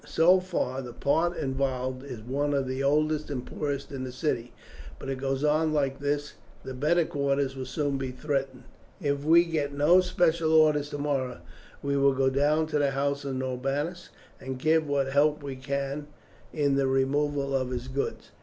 So 0.03 0.39
far 0.39 0.81
the 0.81 0.93
part 0.93 1.37
involved 1.37 2.03
is 2.03 2.21
one 2.23 2.55
of 2.55 2.65
the 2.67 2.81
oldest 2.81 3.29
and 3.29 3.45
poorest 3.45 3.91
in 3.91 4.03
the 4.03 4.11
city, 4.11 4.51
but 4.97 5.09
if 5.09 5.19
it 5.19 5.21
goes 5.21 5.43
on 5.43 5.73
like 5.73 5.99
this 5.99 6.33
the 6.63 6.73
better 6.73 7.05
quarters 7.05 7.55
will 7.55 7.67
soon 7.67 7.99
be 7.99 8.09
threatened. 8.09 8.63
If 8.99 9.23
we 9.23 9.45
get 9.45 9.73
no 9.75 10.01
special 10.01 10.53
orders 10.53 10.89
tomorrow, 10.89 11.41
we 11.83 11.97
will 11.97 12.13
go 12.15 12.31
down 12.31 12.65
to 12.69 12.79
the 12.79 12.89
house 12.89 13.23
of 13.25 13.35
Norbanus 13.35 14.09
and 14.39 14.57
give 14.57 14.87
what 14.89 15.11
help 15.13 15.43
we 15.43 15.55
can 15.55 16.07
in 16.51 16.77
the 16.77 16.87
removal 16.87 17.55
of 17.55 17.69
his 17.69 17.87
goods. 17.87 18.31